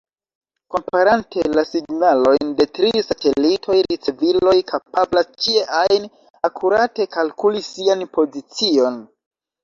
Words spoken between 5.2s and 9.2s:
ĉie ajn akurate kalkuli sian pozicion.